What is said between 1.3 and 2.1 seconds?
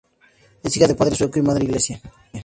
y madre inglesa.